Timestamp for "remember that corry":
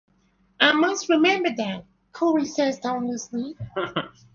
1.09-2.47